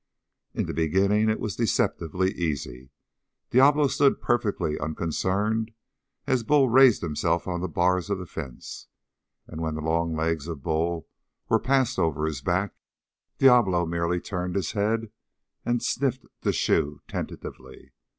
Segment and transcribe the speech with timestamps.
[0.55, 2.89] In the beginning it was deceptively easy.
[3.51, 5.69] Diablo stood perfectly unconcerned
[6.25, 8.87] as Bull raised himself on the bars of the fence.
[9.45, 11.07] And when the long legs of Bull
[11.49, 12.73] were passed over his back,
[13.37, 15.11] Diablo merely turned his head
[15.63, 17.91] and sniffed the shoe tentatively.